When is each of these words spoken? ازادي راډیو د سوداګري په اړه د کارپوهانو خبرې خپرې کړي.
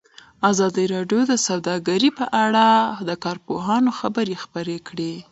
ازادي 0.49 0.85
راډیو 0.93 1.21
د 1.31 1.33
سوداګري 1.47 2.09
په 2.19 2.25
اړه 2.45 2.67
د 3.09 3.11
کارپوهانو 3.23 3.89
خبرې 3.99 4.35
خپرې 4.43 4.77
کړي. 4.87 5.13